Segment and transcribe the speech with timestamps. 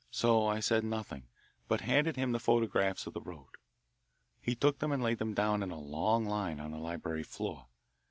[0.09, 1.27] So I said nothing,
[1.67, 3.49] but handed him the photographs of the road.
[4.41, 7.67] He took them and laid them down in a long line on the library floor.